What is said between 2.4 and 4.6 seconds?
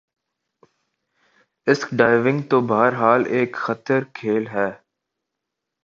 تو بہر حال ایک خطر کھیل